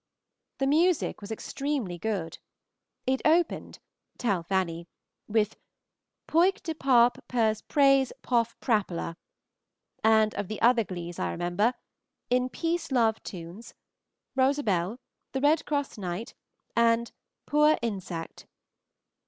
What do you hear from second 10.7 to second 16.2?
glees I remember, "In peace love tunes," "Rosabelle," "The Red Cross